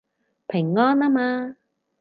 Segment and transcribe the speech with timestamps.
[0.47, 1.55] 平安吖嘛